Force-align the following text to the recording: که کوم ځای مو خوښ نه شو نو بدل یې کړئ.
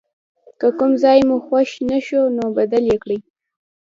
که 0.59 0.67
کوم 0.77 0.91
ځای 1.03 1.19
مو 1.27 1.37
خوښ 1.45 1.69
نه 1.89 1.99
شو 2.05 2.21
نو 2.37 2.45
بدل 2.57 2.83
یې 2.91 2.97
کړئ. 3.03 3.19